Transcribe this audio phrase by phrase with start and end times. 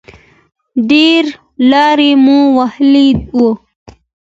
[0.89, 1.31] ډېره
[1.69, 3.09] لاره مو وهلې
[3.39, 3.51] وه.